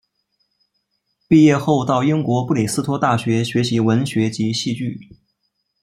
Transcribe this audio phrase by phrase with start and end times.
[1.27, 4.97] 毕业后到英国布里斯托大学学习文学及戏剧。